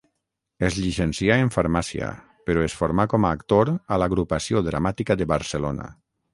[0.69, 2.09] Es llicencià en farmàcia
[2.49, 5.91] però es formà com a actor a l'Agrupació Dramàtica de Barcelona.